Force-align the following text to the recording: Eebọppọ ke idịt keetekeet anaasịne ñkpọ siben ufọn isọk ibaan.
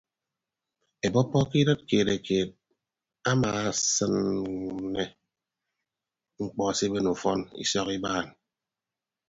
Eebọppọ 1.05 1.37
ke 1.49 1.57
idịt 1.61 1.81
keetekeet 1.89 2.49
anaasịne 3.29 5.03
ñkpọ 6.43 6.63
siben 6.77 7.11
ufọn 7.13 7.39
isọk 7.63 7.89
ibaan. 7.97 8.27